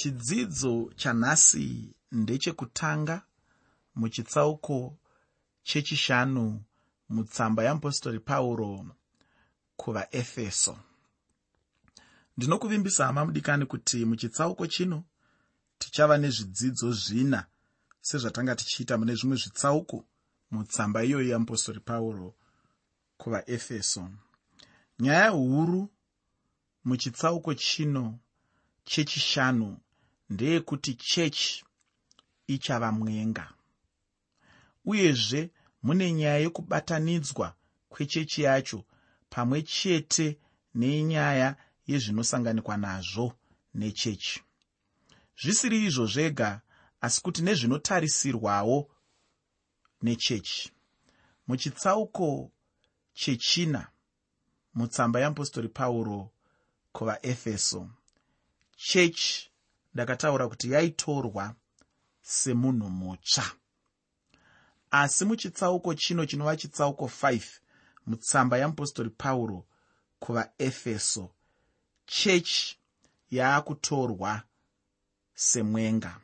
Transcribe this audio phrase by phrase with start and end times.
[0.00, 3.22] chidzidzo chanhasi ndechekutanga
[3.94, 4.98] muchitsauko
[5.62, 6.62] chechishanu
[7.08, 8.86] mutsamba yeapostori pauro
[9.76, 10.78] kuvaefeso
[12.36, 15.04] ndinokuvimbisa hama mudikani kuti muchitsauko chino
[15.78, 17.46] tichava nezvidzidzo zvina
[18.00, 20.04] sezvatanga tichiita mune zvimwe zvitsauko
[20.50, 22.34] mutsamba iyoyi yeapostori pauro
[23.16, 24.10] kuvaefeso
[24.98, 25.90] nyaya huru
[26.84, 28.18] muchitsauko chino
[28.84, 29.78] chechishanu
[30.30, 31.64] ndeyekuti chechi
[32.46, 33.54] ichava mwenga.
[34.84, 35.50] Uyezve
[35.82, 37.54] mune nyaya yekubatanidzwa
[37.88, 38.84] kwechechi yacho
[39.30, 40.38] pamwe chete
[40.74, 41.56] nenyaya
[41.86, 43.32] yezvinosanganikwa nazvo
[43.74, 44.42] nechechi.
[45.42, 46.60] Zvisiri izvo zvega
[47.00, 48.90] asi kuti nezvinotarisirwawo
[50.02, 50.72] nechechi.
[51.46, 52.52] Muchitsauko
[53.12, 53.88] chechina
[54.74, 56.32] mutsamba yeapostori pauro
[56.92, 57.90] kuvaefeso
[58.76, 59.49] chechi
[59.94, 61.54] ndakataura kuti yaitorwa
[62.22, 63.44] semunhu mutsva.
[64.90, 67.42] Asi muchitsauko chino chinova chitsauko 5
[68.06, 69.66] mutsamba yeapostori pauro
[70.18, 71.30] kuvaefeso
[72.06, 72.78] chechi
[73.30, 74.42] yaakutorwa
[75.34, 76.20] semwenga.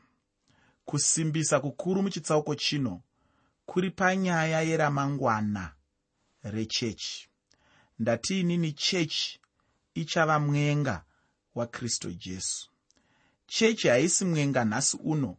[0.85, 3.03] Kusimbisa kukuru muchitsauko chino
[3.67, 5.75] kuri panyaya yeramangwana
[6.43, 7.29] rechechi
[7.99, 9.41] ndatiinini chechi
[9.95, 11.05] ichava mwenga
[11.55, 12.71] wakristu jesu
[13.47, 15.37] chechi haisi mwenga nhasi uno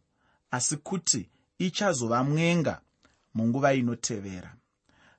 [0.50, 2.80] asi kuti ichazova mwenga
[3.34, 4.56] munguva inotevera.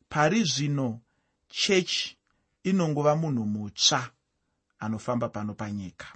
[0.10, 1.02] Pari zvino
[1.48, 2.18] chechi
[2.64, 4.12] inongova munhu mutsva
[4.80, 6.08] anofamba pano panyika.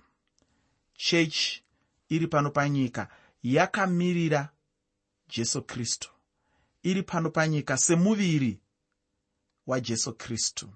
[0.96, 1.64] Chechi
[2.10, 3.08] iri pano panyika
[3.44, 4.50] yakamirira
[5.30, 6.10] jesu kristu.
[6.84, 8.60] Iri pano panyika semuviri
[9.68, 10.70] wajesu kristu.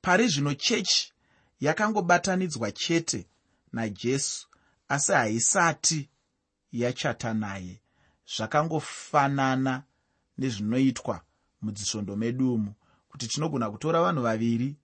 [0.00, 1.12] Pari zvino chechi
[1.60, 3.26] yakangobatanidzwa chete
[3.72, 4.48] najesu
[4.88, 6.10] asi haisati
[6.72, 7.80] yachata naye.
[8.36, 9.82] Zvakangofanana
[10.38, 11.20] nezvinoitwa
[11.62, 12.74] mudzisvondo medu umu
[13.08, 14.76] kuti tinogona kutora vanhu vaviri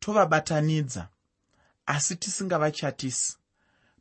[0.00, 1.08] tovabatanidza
[1.86, 3.36] asi tisingavachatisi.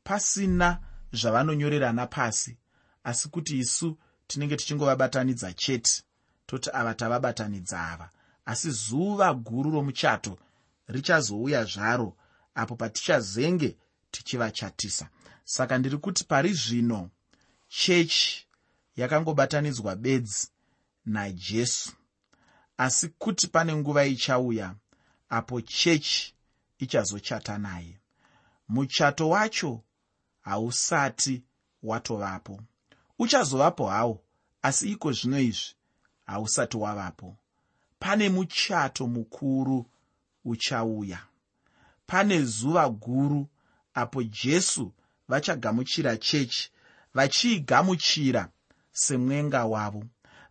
[0.03, 0.79] Pasina
[1.13, 2.57] zvavanonyorerana pasi
[3.03, 6.03] asi kuti isu tinenge tichingovabatanidza chete
[6.45, 8.09] toti ava tavabatanidza ava.
[8.45, 10.37] Asi zuva guru romuchato
[10.87, 12.17] richazouya zvaro
[12.55, 13.77] apo patichazenge
[14.11, 15.09] tichivachatisa
[15.43, 17.09] saka ndiri kuti pari zvino
[17.67, 18.47] chechi
[18.95, 20.47] yakangobatanidzwa bedzi
[21.05, 21.91] najesu.
[22.77, 24.75] Asi kuti pane nguva ichauya
[25.29, 26.35] apo chechi
[26.79, 27.99] ichazochata naye.
[28.67, 29.83] Muchato wacho
[30.41, 31.43] hausati
[31.83, 32.61] watovapo.
[33.19, 34.23] Uchazovapo hawo
[34.61, 35.75] asi iko zvino izvi
[36.25, 37.37] hausati wavapo.
[37.99, 39.85] Pane muchato mukuru
[40.45, 41.19] uchauya.
[42.05, 43.47] Pane zuva guru
[44.01, 44.93] apo jesu
[45.27, 46.71] vachagamuchira chechi
[47.13, 48.43] vachiigamuchira
[48.91, 50.03] semwenga wavo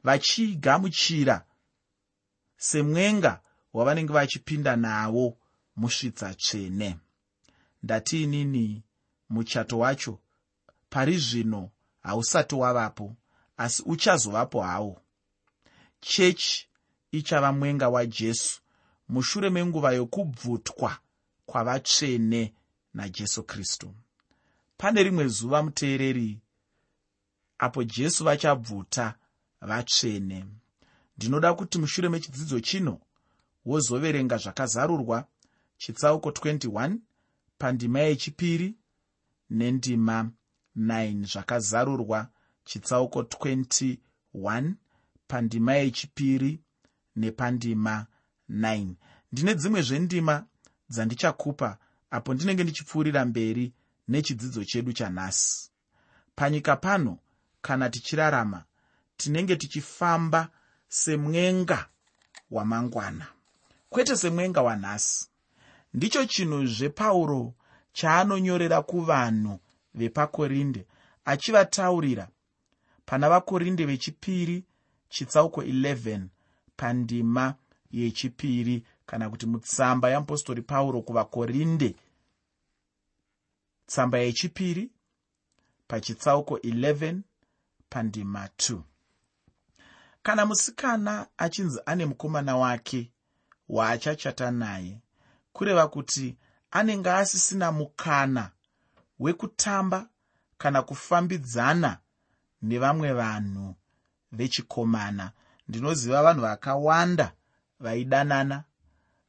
[0.05, 1.45] vachiigamuchira
[2.57, 3.41] semwenga
[3.73, 5.37] wavanenge vachipinda nawo
[5.77, 6.99] musvitsa tsvene.
[7.83, 8.83] Ndatiinini
[9.29, 10.19] muchato wacho
[10.91, 11.71] pari zvino
[12.01, 13.17] hausati wavapo
[13.57, 15.01] asi uchazovapo hawo.
[16.01, 16.69] Chechi
[17.13, 18.61] ichava mwenga wajesu
[19.09, 20.99] mushure menguva yokubvutwa
[21.47, 22.55] kwavatsvene
[22.99, 23.95] najesu kristu.
[24.77, 26.41] Pane rimwe zuva muteereri
[27.59, 29.15] apo jesu vachabvuta
[29.61, 30.47] vatsvene.
[31.17, 33.01] Ndinoda kuti mushure mechidzidzo chino
[33.65, 35.27] wozoverenga zvakazarurwa.
[35.77, 36.97] Chitsauko 21
[37.59, 38.75] pandima yechipiri
[39.51, 40.31] nendima
[40.77, 42.29] 9 zvakazarurwa.
[42.65, 44.75] Chitsauko 21
[45.29, 46.61] pandima yechipiri
[47.17, 48.07] nepandima
[48.51, 48.95] 9
[49.33, 50.47] ndine dzimwe zvendima
[50.91, 51.79] dzandichakupa
[52.11, 53.73] apo ndinenge ndichipfuurira mberi
[54.09, 55.71] nechidzidzo chedu chanhasi.
[56.35, 57.19] Panyika pano
[57.63, 58.65] kana tichirarama
[59.17, 60.49] tinenge tichifamba
[60.89, 61.89] semwenga
[62.51, 63.27] wamangwana.
[63.91, 65.29] Kwete semwenga wanhasi.
[65.95, 67.55] Ndicho chinhu zvepauro
[67.93, 69.61] chaanonyorera kuvanhu
[69.95, 70.87] vepakorinde
[71.25, 72.29] achivataurira
[73.07, 74.65] pana vakorinde vechipiri
[75.09, 76.21] chitsauko 11
[76.77, 77.55] pandima
[77.91, 81.97] yechipiri kana kuti mutsamba yeapostori pauro kuvakorinde.
[83.87, 84.91] Tsamba yechipiri
[85.89, 87.21] pachitsauko 11
[87.91, 88.81] pandima 2
[90.23, 93.11] kana musikana achinzi ane mukomana wake
[93.69, 94.99] waachachata naye
[95.53, 96.37] kureva kuti
[96.71, 98.51] anenge asisina mukana
[99.19, 100.09] wekutamba
[100.59, 101.99] kana kufambidzana
[102.63, 103.75] nevamwe vanhu
[104.33, 105.33] vechikomana.
[105.69, 107.33] Ndinoziva vanhu vakawanda
[107.81, 108.65] vaidanana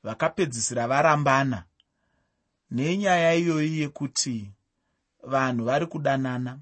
[0.03, 1.63] vakapedzisira varambana.
[2.71, 4.51] Nenyaya iyoyi yekuti
[5.23, 6.59] vanhu vari kudanana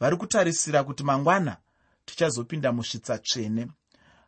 [0.00, 1.56] vari kutarisira kuti mangwana
[2.04, 3.68] tichazopinda musvitsa tsvene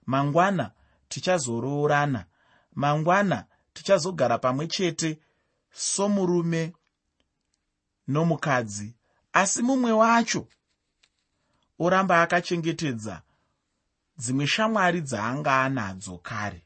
[0.06, 0.70] mangwana
[1.08, 2.24] tichazoroorana
[2.74, 3.44] mangwana
[3.74, 5.20] tichazogara pamwe chete
[5.72, 6.72] somurume
[8.08, 8.94] nomukadzi.
[9.32, 10.48] Asi mumwe wacho
[11.78, 13.22] oramba akachengetedza
[14.18, 16.64] dzimwe shamwari dzaanga anadzo kare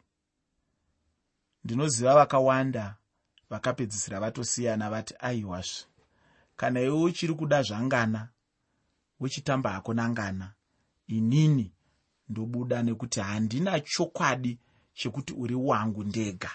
[1.66, 2.96] ndinoziva vakawanda
[3.50, 5.86] vakapedzisira vatosiyana vati aiwazve
[6.56, 8.28] kana iwe uchiri kuda zvangana
[9.20, 10.52] uchitamba hako nangana
[11.06, 11.72] inini
[12.28, 14.58] ndobuda nekuti handina chokwadi
[14.94, 16.50] chekuti uri wangu ndega.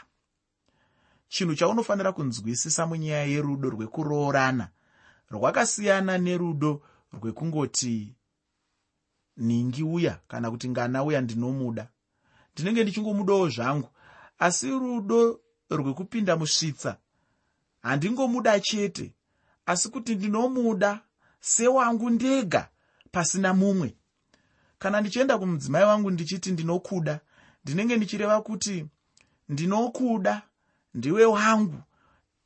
[1.27, 4.69] Chinhu chaunofanira kunzwisisa munyaya yerudo rwekuroorana
[5.29, 6.81] rwakasiyana nerudo
[7.13, 8.15] rwekungoti
[9.37, 10.19] ningi uya?
[10.27, 11.87] Kana kuti ngana uya ndinomuda.
[12.53, 13.89] Ndinenge ndichingomudawo zvangu
[14.41, 15.39] asi rudo
[15.69, 16.97] rwekupinda musvitsa
[17.81, 19.13] handingomuda chete.
[19.65, 20.99] Asi kuti ndinomuda
[21.39, 22.69] sewangu ndega
[23.11, 23.95] pasina mumwe.
[24.79, 27.19] Kana ndichienda kumudzimai wangu ndichiti ndinokuda
[27.63, 28.85] ndinenge ndichireva kuti
[29.49, 30.41] ndinokuda
[30.93, 31.81] ndiwe wangu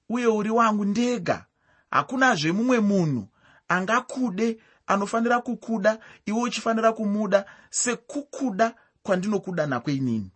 [0.09, 1.45] uye uri wangu ndega.
[1.91, 3.27] Hakunazve mumwe munhu
[3.67, 10.31] angakude anofanira kukuda iwe uchifanira kumuda sekukuda kwandinokuda nakweinini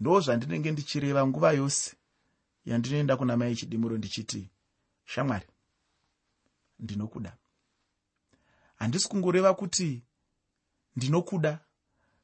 [0.00, 1.96] ndo zvandinenge ndichireva nguva yose
[2.64, 4.50] yandinoenda kuna mai chidimuro ndichiti
[5.04, 5.46] shamwari
[6.78, 7.36] ndinokuda.
[8.76, 10.02] Handisi kungoreva kuti
[10.96, 11.58] ndinokuda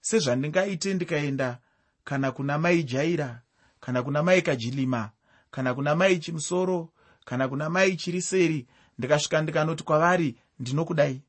[0.00, 1.58] sezvandingaite ndikaenda
[2.04, 3.42] kana kuna mai jaira
[3.80, 5.10] kana kuna mai kajilima
[5.50, 6.92] kana kuna mai chimusoro
[7.24, 8.66] kana kuna mai chiri seri
[8.98, 11.22] ndikasvika ndikanoti kwavari ndinokudai.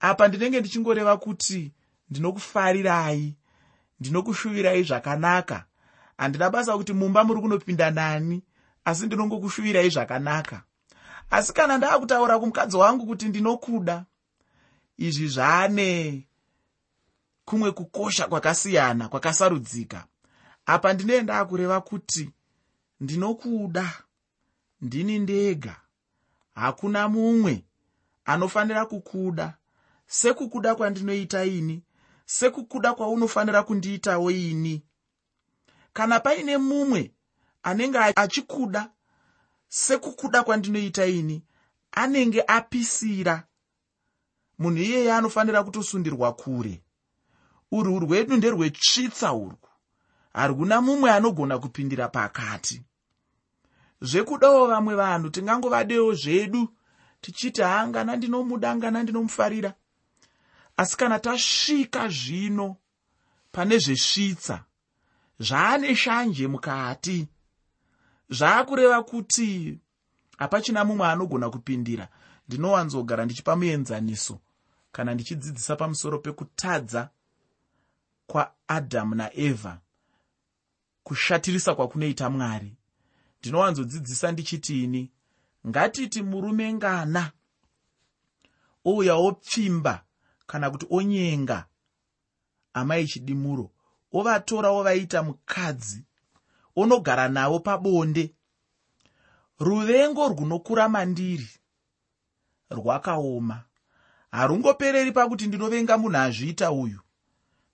[0.00, 1.72] Apa ndinenge ndichingoreva kuti
[2.10, 3.36] ndinokufarirai
[4.00, 5.64] ndinokushuvirai zvakanaka.
[6.18, 8.42] Handina basa kuti mumba muri kunopinda nani
[8.84, 10.62] asi ndinongokushuvirai zvakanaka.
[11.30, 14.04] Asi kana ndaakutaura kumukadzi wangu kuti ndinokuda
[14.98, 16.24] izvi zvaane
[17.44, 20.06] kumwe kukosha kwakasiyana kwakasarudzika.
[20.66, 22.30] Apa ndinoenda kureva kuti
[23.00, 23.92] ndinokuda
[24.80, 25.76] ndini ndega.
[26.54, 27.64] Hakuna mumwe
[28.24, 29.54] anofanira kukuda.
[30.06, 31.82] Sekukuda kwandinoita ini
[32.26, 34.82] sekukuda kwaunofanira kundiitawo ini.
[35.92, 37.12] Kana paine mumwe
[37.62, 38.90] anenge achikuda
[39.68, 41.44] sekukuda kwandinoita ini
[41.92, 43.44] anenge apisira
[44.58, 46.82] munhu iyeye anofanira kutosundirwa kure.
[47.72, 49.68] Urwu rwedu nderwetsvitsa urwu.
[50.32, 52.82] Haruna mumwe anogona kupindira pakati.
[54.00, 56.68] Zvekudawo vamwe vanhu tingangovadewo zvedu
[57.20, 59.74] tichiti hangana ndinomuda ngana ndinomufarira
[60.76, 62.76] asi kana tasvika zvino
[63.52, 64.64] pane zvesvitsa
[65.38, 67.28] zvaane shanje mukati.
[68.30, 69.78] Zvaakureva kuti
[70.38, 72.08] hapachina mumwe anogona kupindira.
[72.48, 74.40] Ndinowanzogara ndichipa muenzaniso
[74.92, 77.10] kana ndichidzidzisa pamusoro pekutadza
[78.26, 79.80] kwaadhamu naevha
[81.02, 82.76] kushatirisa kwakunoita mwari.
[83.40, 85.10] Ndinowanzodzidzisa ndichitini
[85.66, 87.32] ngatiti murume ngana
[88.84, 90.05] ouya opfimba
[90.46, 91.66] kana kuti onyenga
[92.74, 93.70] amai chidimuro
[94.12, 96.04] ovatora ovaita mukadzi
[96.76, 98.34] onogara navo pabonde.
[99.58, 101.48] Ruvengo rwunokura mandiri
[102.70, 103.64] rwakaoma.
[104.30, 107.00] Harungopereri pakuti ndinovenga munhu azviita uyu.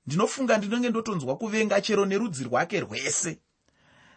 [0.06, 3.40] Ndinofunga ndinenge ndotonzwa kuvenga chero nerudzi rwake rwese.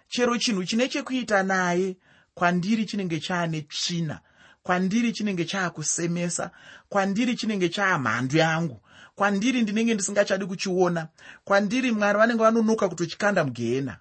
[0.08, 1.98] Chero chinhu chine chekuita naye
[2.34, 4.22] kwandiri chinenge chaane tsvina
[4.66, 6.52] kwandiri chinenge chaakusemesa
[6.90, 8.82] kwandiri chinenge chaamhandu yangu
[9.16, 11.08] kwandiri ndinenge ndisingachadi kuchiona
[11.44, 14.00] kwandiri mwari vanenge vanonoka kutochikanda mugehena.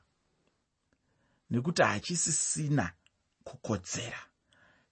[1.51, 2.93] Nekuti hachisisina
[3.45, 4.19] kukodzera.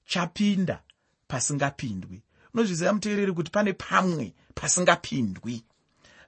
[0.07, 0.83] Chapinda
[1.29, 2.23] pasingapindwi.
[2.55, 5.64] Unozviziva muteereri kuti pane pamwe pasingapindwi.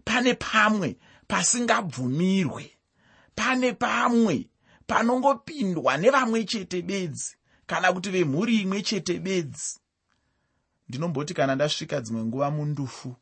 [0.04, 0.96] Pane pamwe
[1.28, 2.70] pasingabvumirwe.
[3.34, 4.48] Pane pamwe
[4.86, 7.36] panongopindwa nevamwe chete bedzi
[7.66, 9.78] kana kuti vemhuri imwe chete bedzi.
[10.88, 13.16] Ndinomboti kana ndasvika dzimwe nguva mundufu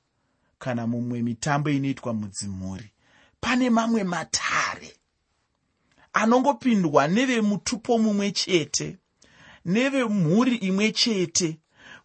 [0.59, 2.93] kana mumwe mitambo inoitwa mudzimhuri
[3.41, 4.93] pane mamwe matare
[6.13, 8.99] anongopindwa nevemutupo mumwe chete
[9.65, 11.59] nevemhuri imwe chete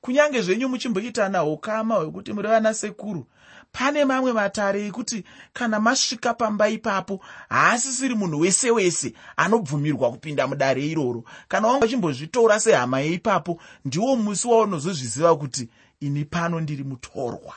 [0.08, 3.28] kunyange zvenyu muchimboitana ukama hwekuti muri vana sekuru
[3.72, 5.24] pane mamwe matare ekuti
[5.54, 11.24] kana masvika pamba ipapo haasisiri munhu wese wese anobvumirwa kupinda mudare iroro.
[11.48, 17.56] Kana wanga achimbozvitora sehama yeipapo ndiwo musi waunozozviziva kuti ini pano ndiri mutorwa.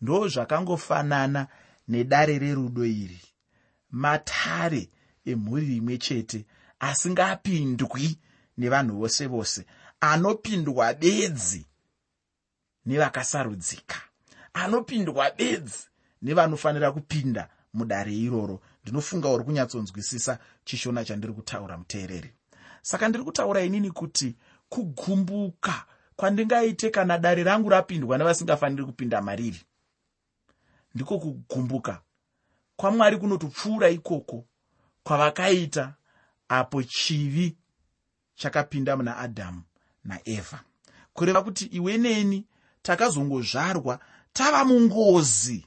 [0.00, 1.46] Ndo zvakangofanana
[1.88, 3.20] nedare rerudo iri.
[3.90, 4.90] Matare
[5.26, 6.46] emhuri imwe chete
[6.80, 8.18] asingapindwi
[8.58, 9.66] nevanhu vose vose
[10.02, 11.66] anopindwa bedzi
[12.86, 13.96] nevakasarudzika.
[14.52, 15.86] Anopindwa bedzi
[16.22, 18.60] nevanofanira kupinda mudare iroro.
[18.82, 22.32] Ndinofunga uri kunyatsonzwisisa chishona chandiri kutaura muteereri.
[22.82, 24.36] Saka ndiri kutaura inini kuti
[24.68, 25.84] kugumbuka
[26.16, 29.60] kwandingaite kana dare rangu rapindwa nevasingafaniri kupinda mariri
[30.94, 32.02] ndiko kugumbuka
[32.76, 34.44] kwamwari kunotopfuura ikoko
[35.02, 35.94] kwavakaita
[36.48, 37.56] apo chivi
[38.34, 39.62] chakapinda muna adhamu
[40.04, 40.60] naevha
[41.12, 42.46] kureva kuti iwe neni
[42.82, 43.98] takazongozvarwa
[44.32, 45.66] tava mungozi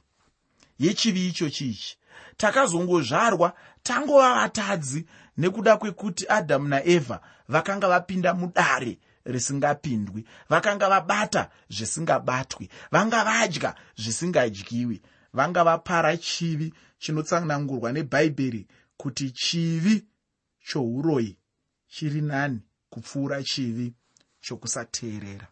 [0.78, 1.96] yechivi icho chichi.
[2.36, 3.52] Takazongozvarwa
[3.82, 13.74] tangova vatadzi nekuda kwekuti adhamu naevha vakanga vapinda mudare risingapindwi vakanga vabata zvisingabatwi vanga vadya
[13.96, 15.02] zvisingadyiwi
[15.32, 18.66] vanga vapara chivi chinotsanangurwa nebhaibheri
[18.96, 20.04] kuti chivi
[20.68, 21.38] chouroi
[21.88, 23.94] chiri nani kupfuura chivi
[24.46, 25.48] chokusateerera.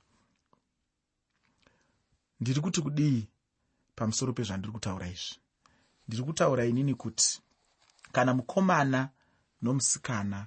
[2.41, 3.29] Ndiri kuti kudii
[3.97, 5.37] pamusoro pezvandiri kutaura izvi?
[6.09, 7.43] Ndiri kutaura inini kuti
[8.13, 9.11] kana mukomana
[9.63, 10.47] nomusikana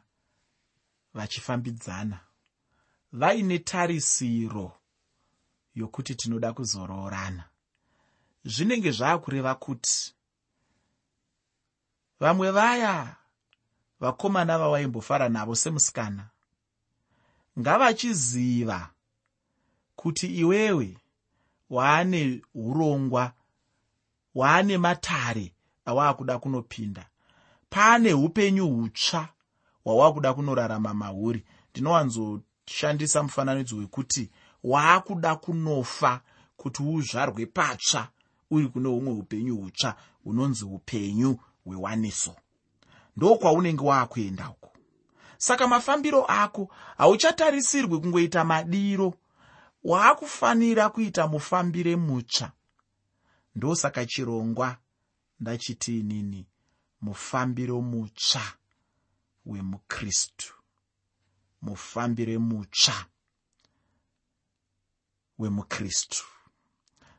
[1.13, 2.19] vachifambidzana
[3.11, 4.71] vaine tarisiro
[5.75, 7.43] yokuti tinoda kuzoroorana.
[8.45, 10.15] Zvinenge zvaakureva kuti
[12.19, 13.15] vamwe vaya
[13.99, 16.29] vakomana vawaimbofara navo semusikana
[17.59, 18.89] ngavachiziva
[19.95, 20.97] kuti iwewe
[21.69, 23.33] waane urongwa
[24.35, 25.53] waane matare
[25.85, 27.09] awaakuda kunopinda.
[27.69, 29.29] Paane upenyu hutsva
[29.83, 34.29] hwawaakuda kunorarama mahuri ndinowanzoshandisa mufananidzo wekuti
[34.63, 36.21] waakuda kunofa
[36.57, 38.07] kuti uzvarwe patsva
[38.51, 42.35] uri kune humwe upenyu hutsva hunonzi upenyu hwewaniso
[43.17, 44.56] ndokwaunenge waakuenda uko
[45.37, 49.13] saka mafambiro ako hauchatarisirwi kungoita madiro.
[49.83, 52.51] Waakufanira kuita mufambire mutsva.
[53.55, 54.77] Ndosaka chirongwa
[55.39, 56.47] ndachiti inini
[57.01, 58.53] mufambiro mutsva
[59.45, 60.53] wemukristu.
[61.61, 63.05] Mufambire mutsva
[65.39, 66.23] wemukristu.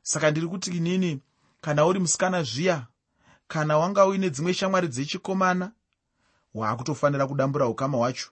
[0.03, 1.21] Saka ndiri kuti inini
[1.61, 2.87] kana uri musikana zviya
[3.49, 5.73] kana wanga uine dzimwe shamwari dzechikomana
[6.55, 8.31] waakutofanira kudambura ukama hwacho.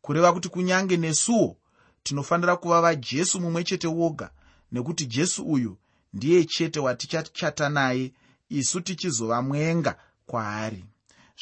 [0.00, 1.56] Kureva kuti kunyange nesuwo
[2.02, 4.30] tinofanira kuva vajesu mumwe chete woga
[4.72, 5.76] nekuti jesu uyu
[6.12, 8.12] ndiye chete watichachata naye
[8.48, 10.84] isu tichizova mwenga kwaari.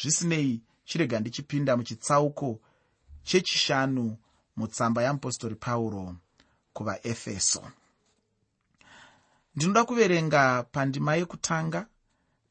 [0.03, 2.61] Zvisinei chirega ndichipinda muchitsauko
[3.23, 4.17] chechishanu
[4.57, 6.17] mutsamba yamupostori pauro
[6.73, 7.63] kuvaefeso.
[9.57, 11.87] Ndinoda kuverenga pandima yekutanga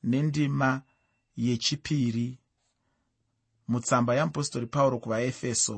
[0.03, 0.81] nendima
[1.37, 2.37] yechipiri
[3.69, 5.77] mutsamba yamupostori pauro kuvaefeso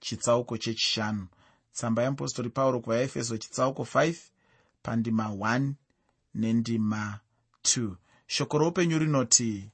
[0.00, 1.26] chitsauko chechishanu.
[1.72, 4.14] Tsamba yamupostori pauro kuvaefeso chitsauko 5
[4.82, 5.72] pandima 1
[6.34, 7.20] nendima
[7.62, 7.94] 2
[8.26, 9.70] shoko roupenyu rinoti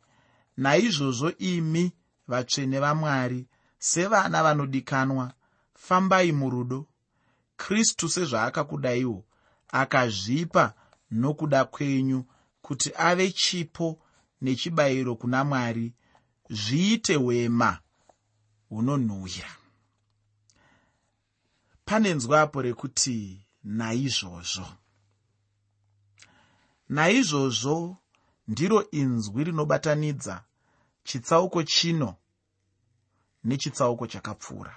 [0.56, 1.92] naizvozvo imi
[2.28, 3.46] vatsvene vamwari
[3.78, 5.32] sevana vanodikanwa
[5.74, 6.86] fambai murudo.
[7.56, 9.24] Kristu sezvaakakudaiwo
[9.68, 10.74] akazvipa
[11.10, 12.24] nokuda kwenyu
[12.62, 13.98] kuti ave chipo
[14.40, 15.92] nechibayiro kuna mwari
[16.52, 17.78] zviite hwema
[18.68, 19.50] hunonhuhwira.
[21.84, 24.68] Pane nzwapo rekuti naizvozvo.
[26.88, 27.96] Naizvozvo
[28.48, 30.44] ndiro inzwi rinobatanidza
[31.04, 32.16] chitsauko chino
[33.44, 34.76] nechitsauko chakapfuura.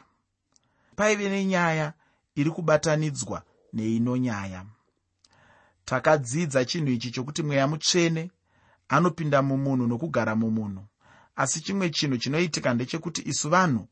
[0.96, 1.94] Paive nenyaya
[2.36, 4.66] iri kubatanidzwa neino nyaya.
[5.86, 8.32] Takadzidza chinhu ichi chokuti mweya mutsvene
[8.88, 10.86] anopinda mumunhu nokugara mumunhu
[11.36, 13.88] asi chimwe chinhu chinoitika ndechekuti isu vanhu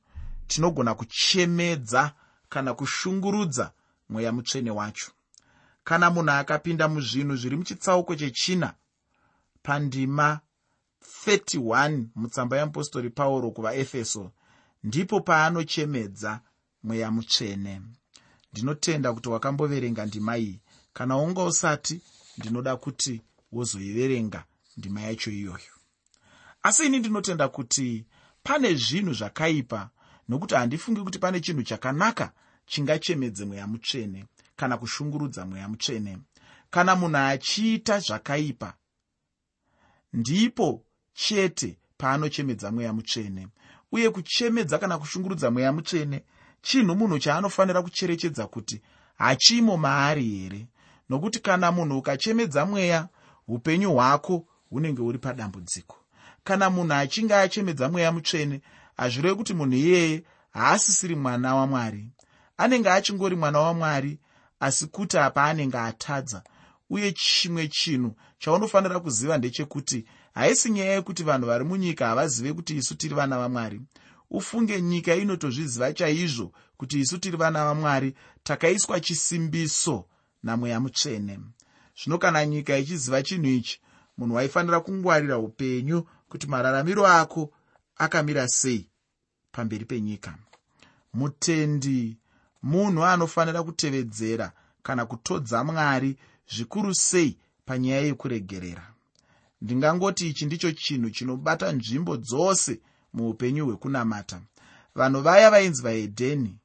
[0.47, 2.13] tinogona kuchemedza
[2.49, 3.71] kana kushungurudza
[4.09, 5.11] mweya mutsvene wacho.
[5.83, 8.73] Kana munhu akapinda muzvinhu zviri muchitsauko chechina
[9.63, 10.39] pandima
[11.25, 14.31] 31 mutsamba yeapostori pauro kuvaefeso
[14.83, 16.41] ndipo paanochemedza
[16.83, 17.81] mweya mutsvene.
[18.51, 20.59] Ndinotenda kuti wakamboverenga ndima iyi.
[20.93, 22.01] Kana unga usati
[22.37, 23.21] ndinoda kuti
[23.51, 24.43] wozoiverenga
[24.77, 25.82] ndima yacho iyoyo
[26.63, 28.05] asi ini ndinotenda kuti
[28.43, 29.89] pane zvinhu zvakaipa
[30.29, 32.31] nokuti handifungi kuti pane chinhu chakanaka
[32.65, 36.17] chingachemedze mweya mutsvene kana kushungurudza mweya mutsvene.
[36.69, 38.73] Kana munhu achiita zvakaipa
[40.13, 43.47] ndipo chete paanochemedza mweya mutsvene.
[43.91, 46.23] Uye kuchemedza kana kushungurudza mweya mutsvene
[46.61, 48.81] chinhu munhu chaanofanira kucherechedza kuti
[49.17, 50.67] hachimo maari here.
[51.09, 53.07] Nokuti kana munhu ukachemedza mweya
[53.47, 56.02] upenyu hwako hunenge huri padambudziko
[56.43, 58.61] kana munhu achinge achemedza mweya mutsvene
[58.97, 62.09] hazvirevi kuti munhu iyeye haasisiri mwana wamwari
[62.57, 64.19] anenge achingori mwana wamwari
[64.59, 66.43] asi kuti apa anenge atadza.
[66.89, 72.95] Uye chimwe chinhu chaunofanira kuziva ndechekuti haisi nyaya yekuti vanhu vari munyika havazive kuti isu
[72.95, 73.81] tiri vana vamwari
[74.31, 80.05] ufunge nyika inotozviziva chaizvo kuti isu tiri vana vamwari takaiswa chisimbiso
[80.43, 81.39] namweya mutsvene.
[81.97, 83.79] Zvino kana nyika ichiziva chinhu ichi
[84.17, 87.51] munhu waifanira kungwarira upenyu kuti mararamiro ako
[87.97, 88.89] akamira sei
[89.51, 90.37] pamberi penyika.
[91.13, 92.17] Mutendi
[92.63, 94.51] munhu anofanira kutevedzera
[94.83, 96.17] kana kutodza mwari
[96.49, 98.93] zvikuru sei panyaya yekuregerera.
[99.61, 102.81] Ndingangoti ichi ndicho chinhu chinobata nzvimbo dzose
[103.13, 104.41] muupenyu hwekunamata.
[104.95, 106.57] Vanhu vaya vainzi vaedheni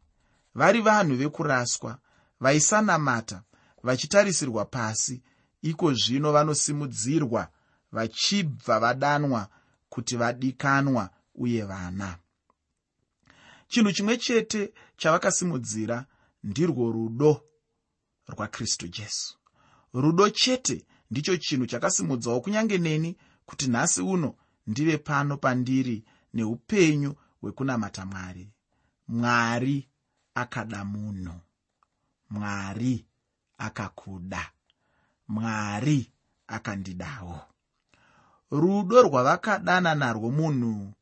[0.55, 1.99] vari vanhu vekuraswa
[2.41, 3.43] vaisanamata
[3.83, 5.23] vachitarisirwa pasi.
[5.63, 7.49] Iko zvino vanosimudzirwa
[7.93, 9.49] vachibva vadanwa
[9.89, 12.19] kuti vadikanwa uye vana.
[13.69, 16.07] Chinhu chimwe chete chavakasimudzira
[16.45, 17.43] ndirwo rudo
[18.29, 19.39] rwakristu jesu.
[19.93, 23.17] Rudo chete ndicho chinhu chakasimudzawo kunyange neni
[23.47, 24.35] kuti nhasi uno
[24.67, 26.05] ndive pano pandiri
[26.35, 28.53] neupenyu hwekunamata mwari.
[29.09, 29.89] Mwari
[30.35, 31.41] akada munhu.
[32.31, 33.07] Mwari
[33.59, 34.51] akakuda.
[35.29, 36.13] Mwari
[36.47, 37.41] akandidawo
[38.51, 40.93] rudo rwavakadana narwo munhu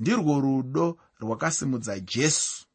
[0.00, 2.66] ndirwo rudo rwakasimudza jesu.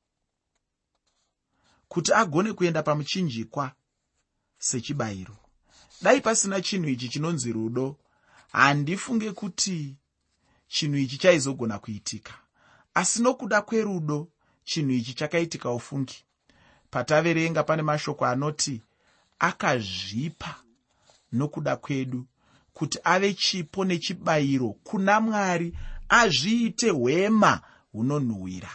[1.88, 3.72] Kuti agone kuenda pamuchinjikwa
[4.58, 5.38] sechibayiro.
[6.02, 7.98] Dai pasina chinhu ichi chinonzi rudo
[8.52, 9.96] handifunge kuti
[10.68, 12.34] chinhu ichi chaizogona kuitika.
[12.94, 14.28] Asi nokuda kwerudo
[14.64, 16.26] chinhu ichi chakaitika ufungi.
[16.90, 18.82] Pataverenga pane mashoko anoti
[19.40, 20.56] akazvipa
[21.32, 22.26] nokuda kwedu
[22.74, 25.74] kuti ave chipo nechibayiro kuna mwari
[26.10, 27.62] azviite hwema
[27.92, 28.70] hunonhuhwira.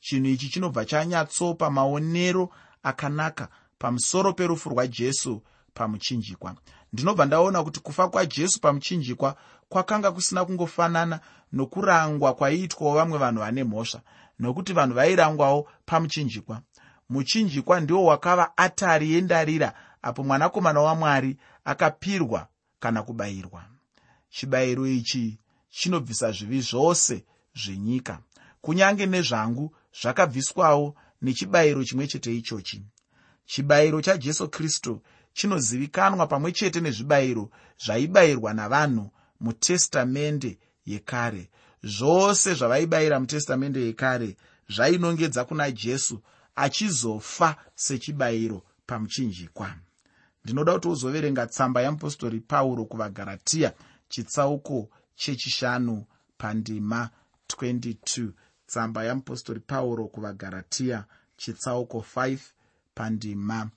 [0.00, 2.50] Chinhu ichi chinobva chanyatsopa maonero
[2.82, 3.48] akanaka
[3.78, 5.42] pamusoro perufu rwajesu
[5.74, 6.54] pamuchinjikwa.
[6.92, 9.36] Ndinobva ndaona kuti kufa kwajesu pamuchinjikwa
[9.68, 11.20] kwakanga kusina kungofanana
[11.52, 14.00] nokurangwa kwaiitwawo vamwe vanhu vane mhosva
[14.38, 16.60] nokuti vanhu vairangwawo pamuchinjikwa.
[17.08, 22.46] Muchinjikwa ndiwo wakava atari yendarira apo mwanakomana wamwari akapirwa
[22.82, 23.64] kana kubayirwa.
[24.30, 25.38] Chibayiro ichi
[25.70, 28.18] chinobvisa zvivi zvose zvenyika.
[28.60, 32.82] Kunyange nezvangu zvakabviswawo nechibayiro chimwe chete ichochi.
[33.46, 37.50] Chibayiro chajesu kristu chinozivikanwa pamwe chete nezvibayiro
[37.84, 41.50] zvaibayirwa navanhu mutestamende yekare.
[41.84, 44.36] Zvose zvavaibayira mutestamende yekare
[44.74, 46.22] zvainongedza kuna jesu
[46.56, 49.70] achizofa sechibayiro pamuchinjikwa
[50.44, 53.72] ndinoda kuti uzoverenga tsamba yamupostori pauro kuvagaratiya
[54.08, 56.04] chitsauko chechishanu
[56.38, 57.10] pandima
[57.48, 58.30] 22
[58.66, 61.04] tsamba yamupostori pauro kuvagaratiya
[61.36, 62.38] chitsauko 5
[62.94, 63.70] pandima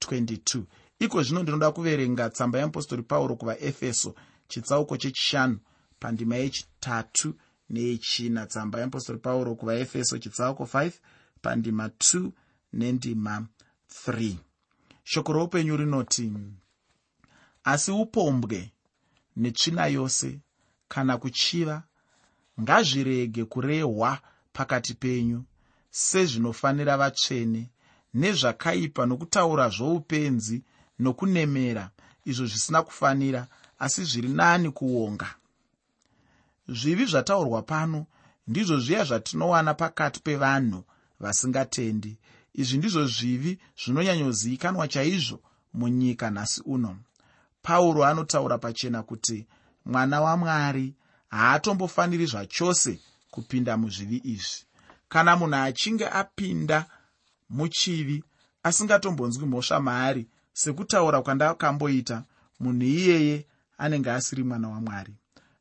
[0.00, 0.62] 22
[0.98, 4.14] iko zvino ndinoda kuverenga tsamba yamupostori pauro kuvaefeso
[4.48, 5.58] chitsauko chechishanu
[6.00, 7.34] pandima yechitatu
[7.70, 8.46] neyechina.
[8.46, 10.92] Tsamba yamupostori pauro kuvaefeso chitsauko 5
[11.42, 12.30] pandima 2
[12.72, 13.46] nendima
[14.06, 14.34] 3
[15.10, 16.32] shoko roupenyu rinoti
[17.64, 18.72] asi upombwe
[19.36, 20.40] netsvina yose
[20.88, 21.82] kana kuchiva
[22.60, 24.18] ngazvirege kurehwa
[24.52, 25.44] pakati penyu
[25.90, 27.62] sezvinofanira vatsvene
[28.20, 30.58] nezvakaipa nokutaura zvoupenzi
[30.98, 31.84] nokunemera
[32.24, 33.46] izvo zvisina kufanira
[33.78, 35.30] asi zviri nani kuonga.
[36.68, 38.06] Zvivi zvataurwa pano
[38.48, 40.84] ndizvo zviya zvatinowana pakati pevanhu
[41.20, 42.18] vasingatendi
[42.60, 45.38] izvi ndizvo zvivi zvinonyanyozivikanwa chaizvo
[45.78, 46.96] munyika nhasi uno.
[47.62, 49.46] Pauro anotaura pachena kuti
[49.84, 50.94] mwana wamwari
[51.28, 54.60] haatombofaniri zvachose kupinda muzvivi izvi.
[55.08, 56.78] Kana munhu achinge apinda
[57.50, 58.24] muchivi
[58.62, 62.24] asingatombonzwi mhosva maari sekutaura kwandakamboita
[62.60, 63.46] munhu iyeye
[63.78, 65.14] anenge asiri mwana wamwari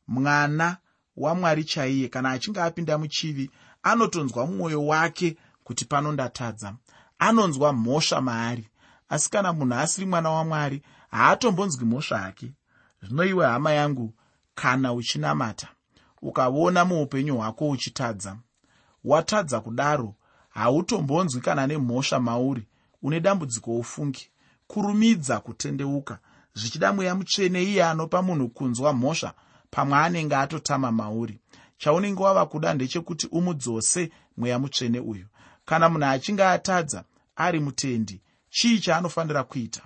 [0.08, 0.78] mwana
[1.18, 3.52] wamwari chaiye kana achinge apinda muchivi
[3.84, 6.76] anotonzwa mumwoyo wake kuti pano ndatadza.
[7.20, 8.66] Anonzwa mhosva maari
[9.10, 12.52] asi kana munhu asiri mwana wamwari haatombonzwi mhosva hake
[13.04, 14.14] zvino iwe hama yangu
[14.56, 15.68] kana uchinamata
[16.22, 18.38] ukaona muupenyu hwako uchitadza
[19.04, 20.16] watadza kudaro
[20.50, 22.68] hautombonzwi kana nemhosva mauri
[23.04, 24.30] une dambudziko ufungi.
[24.68, 26.20] Kurumidza kutendeuka
[26.54, 29.34] zvichida mweya mutsvene iye anopa munhu kunzwa mhosva
[29.72, 31.40] pamwe anenge atotama mauri.
[31.78, 35.26] Chaunenge wava kuda ndechekuti umudzose mweya mutsvene uyu
[35.66, 37.04] kana munhu achinge atadza
[37.36, 39.82] ari mutendi chii chaanofanira kuita?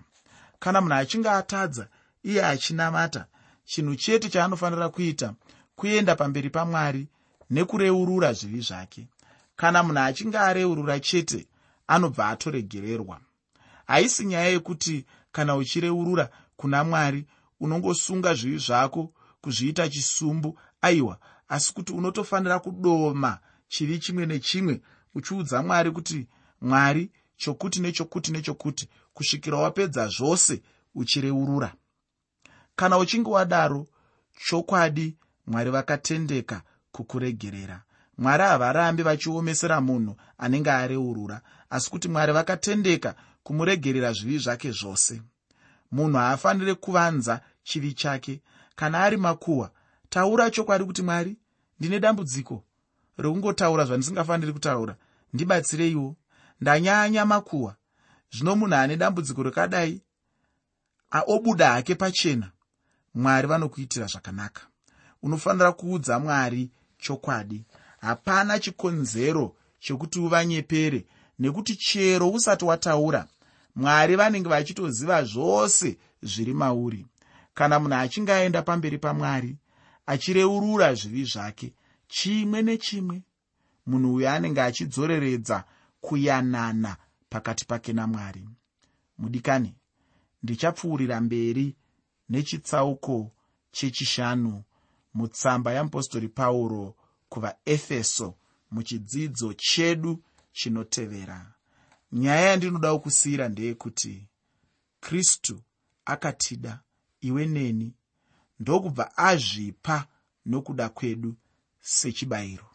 [0.60, 1.88] Kana munhu achinge atadza
[2.24, 3.26] iye achinamata
[3.66, 5.34] chinhu chete chaanofanira kuita
[5.76, 7.08] kuenda pamberi pamwari
[7.50, 9.08] nekureurura zvivi zvake.
[9.56, 11.48] Kana munhu achinge areurura chete
[11.88, 13.20] anobva atoregererwa
[13.88, 17.26] haisi nyaya yekuti kana uchireurura kuna mwari
[17.60, 24.82] unongosunga zvivi zvako kuzviita chisumbu aiwa asi kuti unotofanira kudoma chivi chimwe nechimwe
[25.16, 26.28] uchiudza mwari kuti
[26.62, 30.62] mwari chokuti nechokuti nechokuti kusvikira wapedza zvose
[30.96, 31.74] uchireurura.
[32.76, 33.88] Kana uchinge wadaro
[34.48, 35.18] chokwadi
[35.48, 37.82] mwari vakatendeka kukuregerera.
[38.18, 45.22] Mwari havarambi vachiomesera munhu anenge areurura asi kuti mwari vakatendeka kumuregerera zvivi zvake zvose.
[45.92, 48.42] Munhu haafaniri kuvanza chivi chake.
[48.76, 49.72] Kana ari makuhwa
[50.10, 51.38] taura chokwadi kuti mwari
[51.80, 52.64] ndine dambudziko
[53.22, 54.96] rekungotaura zvandisingafaniri kutaura
[55.34, 56.16] ndibatsireiwo
[56.62, 57.76] ndanyanya makuhwa.
[58.32, 60.02] Zvino munhu ane dambudziko rekadai
[61.12, 62.52] aobuda hake pachena
[63.16, 64.62] mwari vanokuitira zvakanaka.
[65.24, 67.66] Unofanira kuudza mwari chokwadi.
[68.02, 71.06] Hapana chikonzero chekuti uvanyepere
[71.40, 73.28] nekuti chero usati wataura
[73.76, 77.06] mwari vanenge vachitoziva zvose zviri mauri.
[77.54, 79.58] Kana munhu achinge aenda pamberi pamwari
[80.06, 81.74] achireurura zvivi zvake
[82.14, 83.18] chimwe nechimwe
[83.88, 85.58] munhu uyo anenge achidzoreredza
[86.02, 86.98] kuyanana
[87.30, 88.50] pakati pake namwari.
[89.18, 89.76] Mudikani
[90.44, 91.76] ndichapfuurira mberi
[92.30, 93.32] nechitsauko
[93.72, 94.64] chechishanu
[95.14, 96.96] mutsamba yamupostori pauro
[97.30, 98.36] kuvaefeso
[98.72, 101.54] muchidzidzo chedu chinotevera.
[102.12, 104.28] Nyaya yandinoda kusiyira ndeyekuti
[105.00, 105.62] kristu
[106.06, 106.82] akatida
[107.22, 107.94] iwe neni
[108.60, 110.08] ndokubva azvipa
[110.46, 111.36] nokuda kwedu
[111.82, 112.66] sechibayiro.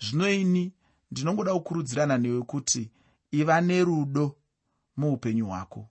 [0.00, 0.72] Zvino ini
[1.10, 2.90] ndinongoda kukurudzirana newe kuti
[3.30, 4.36] iva nerudo
[4.96, 5.88] muupenyu hwako